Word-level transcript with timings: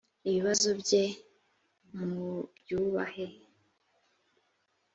ibibazo 0.27 0.69
bye 0.81 1.03
mubyubahe. 1.97 3.27